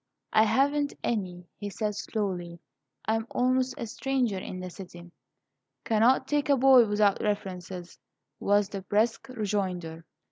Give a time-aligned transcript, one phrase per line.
[0.33, 2.57] "I haven't any," he said, slowly.
[3.05, 5.11] "I am almost a stranger in the city."
[5.83, 7.99] "Cannot take a boy without references,"
[8.39, 10.03] was the brusque rejoinder.